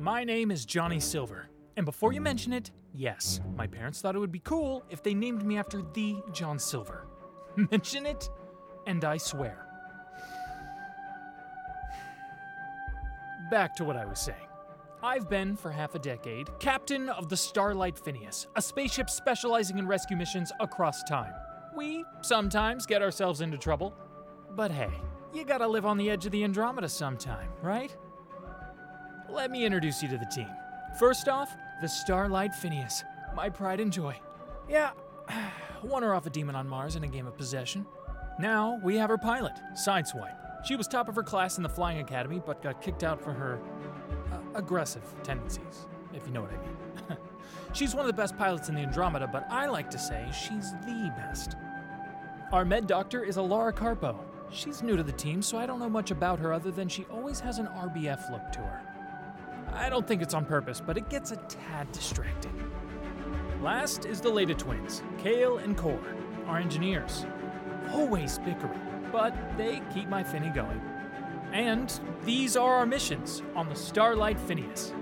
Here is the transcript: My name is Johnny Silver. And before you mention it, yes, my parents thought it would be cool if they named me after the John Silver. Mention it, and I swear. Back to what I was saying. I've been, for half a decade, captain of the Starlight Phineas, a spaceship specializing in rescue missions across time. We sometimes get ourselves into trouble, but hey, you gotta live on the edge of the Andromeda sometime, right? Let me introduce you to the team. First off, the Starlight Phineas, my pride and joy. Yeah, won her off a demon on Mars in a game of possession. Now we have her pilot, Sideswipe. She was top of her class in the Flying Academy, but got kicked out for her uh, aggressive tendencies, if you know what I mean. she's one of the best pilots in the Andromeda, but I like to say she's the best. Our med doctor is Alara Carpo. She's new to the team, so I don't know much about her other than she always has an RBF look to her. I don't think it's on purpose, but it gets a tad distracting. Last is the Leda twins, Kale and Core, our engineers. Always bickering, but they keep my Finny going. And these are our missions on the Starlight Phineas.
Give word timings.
My 0.00 0.24
name 0.24 0.50
is 0.50 0.64
Johnny 0.64 0.98
Silver. 0.98 1.50
And 1.76 1.84
before 1.84 2.14
you 2.14 2.22
mention 2.22 2.54
it, 2.54 2.70
yes, 2.94 3.38
my 3.54 3.66
parents 3.66 4.00
thought 4.00 4.16
it 4.16 4.18
would 4.18 4.32
be 4.32 4.38
cool 4.38 4.82
if 4.88 5.02
they 5.02 5.12
named 5.12 5.44
me 5.44 5.58
after 5.58 5.82
the 5.92 6.16
John 6.32 6.58
Silver. 6.58 7.06
Mention 7.70 8.06
it, 8.06 8.30
and 8.86 9.04
I 9.04 9.18
swear. 9.18 9.66
Back 13.50 13.76
to 13.76 13.84
what 13.84 13.98
I 13.98 14.06
was 14.06 14.18
saying. 14.18 14.48
I've 15.02 15.28
been, 15.28 15.54
for 15.54 15.70
half 15.70 15.94
a 15.94 15.98
decade, 15.98 16.48
captain 16.60 17.10
of 17.10 17.28
the 17.28 17.36
Starlight 17.36 17.98
Phineas, 17.98 18.46
a 18.56 18.62
spaceship 18.62 19.10
specializing 19.10 19.76
in 19.76 19.86
rescue 19.86 20.16
missions 20.16 20.50
across 20.60 21.02
time. 21.02 21.34
We 21.76 22.06
sometimes 22.22 22.86
get 22.86 23.02
ourselves 23.02 23.42
into 23.42 23.58
trouble, 23.58 23.94
but 24.56 24.70
hey, 24.70 24.92
you 25.34 25.44
gotta 25.44 25.68
live 25.68 25.84
on 25.84 25.98
the 25.98 26.08
edge 26.08 26.24
of 26.24 26.32
the 26.32 26.42
Andromeda 26.42 26.88
sometime, 26.88 27.50
right? 27.60 27.94
Let 29.32 29.52
me 29.52 29.64
introduce 29.64 30.02
you 30.02 30.08
to 30.08 30.18
the 30.18 30.26
team. 30.26 30.48
First 30.98 31.28
off, 31.28 31.56
the 31.80 31.88
Starlight 31.88 32.52
Phineas, 32.52 33.04
my 33.34 33.48
pride 33.48 33.78
and 33.78 33.92
joy. 33.92 34.18
Yeah, 34.68 34.90
won 35.84 36.02
her 36.02 36.14
off 36.14 36.26
a 36.26 36.30
demon 36.30 36.56
on 36.56 36.66
Mars 36.66 36.96
in 36.96 37.04
a 37.04 37.08
game 37.08 37.28
of 37.28 37.36
possession. 37.36 37.86
Now 38.40 38.80
we 38.82 38.96
have 38.96 39.08
her 39.08 39.18
pilot, 39.18 39.52
Sideswipe. 39.74 40.34
She 40.64 40.74
was 40.74 40.88
top 40.88 41.08
of 41.08 41.14
her 41.14 41.22
class 41.22 41.58
in 41.58 41.62
the 41.62 41.68
Flying 41.68 42.00
Academy, 42.00 42.42
but 42.44 42.60
got 42.60 42.82
kicked 42.82 43.04
out 43.04 43.22
for 43.22 43.32
her 43.32 43.60
uh, 44.32 44.58
aggressive 44.58 45.02
tendencies, 45.22 45.86
if 46.12 46.26
you 46.26 46.32
know 46.32 46.42
what 46.42 46.50
I 46.52 46.56
mean. 46.66 47.18
she's 47.72 47.94
one 47.94 48.04
of 48.04 48.08
the 48.08 48.20
best 48.20 48.36
pilots 48.36 48.68
in 48.68 48.74
the 48.74 48.80
Andromeda, 48.80 49.28
but 49.28 49.46
I 49.48 49.66
like 49.66 49.90
to 49.92 49.98
say 49.98 50.26
she's 50.32 50.72
the 50.84 51.12
best. 51.16 51.54
Our 52.52 52.64
med 52.64 52.88
doctor 52.88 53.22
is 53.22 53.36
Alara 53.36 53.72
Carpo. 53.72 54.18
She's 54.50 54.82
new 54.82 54.96
to 54.96 55.04
the 55.04 55.12
team, 55.12 55.40
so 55.40 55.56
I 55.56 55.66
don't 55.66 55.78
know 55.78 55.88
much 55.88 56.10
about 56.10 56.40
her 56.40 56.52
other 56.52 56.72
than 56.72 56.88
she 56.88 57.04
always 57.04 57.38
has 57.38 57.58
an 57.58 57.68
RBF 57.68 58.28
look 58.32 58.50
to 58.52 58.58
her. 58.58 58.89
I 59.72 59.88
don't 59.88 60.06
think 60.06 60.22
it's 60.22 60.34
on 60.34 60.44
purpose, 60.44 60.80
but 60.84 60.96
it 60.96 61.08
gets 61.08 61.30
a 61.30 61.36
tad 61.36 61.90
distracting. 61.92 62.52
Last 63.62 64.04
is 64.04 64.20
the 64.20 64.30
Leda 64.30 64.54
twins, 64.54 65.02
Kale 65.18 65.58
and 65.58 65.76
Core, 65.76 66.00
our 66.46 66.58
engineers. 66.58 67.26
Always 67.92 68.38
bickering, 68.38 68.80
but 69.12 69.34
they 69.56 69.82
keep 69.92 70.08
my 70.08 70.22
Finny 70.22 70.48
going. 70.48 70.80
And 71.52 72.00
these 72.24 72.56
are 72.56 72.74
our 72.74 72.86
missions 72.86 73.42
on 73.54 73.68
the 73.68 73.74
Starlight 73.74 74.38
Phineas. 74.40 74.92